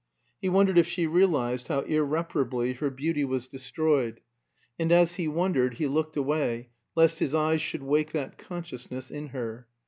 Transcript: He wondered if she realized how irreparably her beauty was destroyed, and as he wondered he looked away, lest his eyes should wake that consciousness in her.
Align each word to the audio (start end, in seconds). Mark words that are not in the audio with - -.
He 0.41 0.49
wondered 0.49 0.79
if 0.79 0.87
she 0.87 1.05
realized 1.05 1.67
how 1.67 1.81
irreparably 1.81 2.73
her 2.73 2.89
beauty 2.89 3.23
was 3.23 3.45
destroyed, 3.45 4.19
and 4.79 4.91
as 4.91 5.13
he 5.17 5.27
wondered 5.27 5.75
he 5.75 5.85
looked 5.85 6.17
away, 6.17 6.69
lest 6.95 7.19
his 7.19 7.35
eyes 7.35 7.61
should 7.61 7.83
wake 7.83 8.11
that 8.13 8.39
consciousness 8.39 9.11
in 9.11 9.27
her. 9.27 9.67